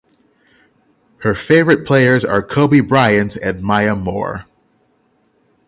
[1.19, 4.45] Her favorite players are Kobe Bryant and Maya Moore.